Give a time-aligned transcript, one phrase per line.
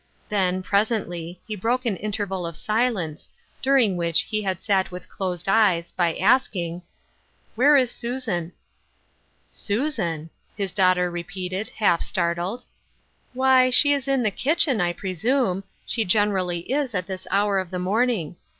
[0.29, 3.29] Then, pres ently, he broke an interval of silence,
[3.61, 6.81] during which he had sat with closed eyes, by asking:"
[7.55, 8.51] Where is Susan?
[8.85, 9.11] '*"
[9.47, 12.63] Susan I" his daughter repeated, half startled."
[13.33, 17.69] Why, she is in the kitchen, I presume; she generally is, at this hour of
[17.69, 18.37] the morning.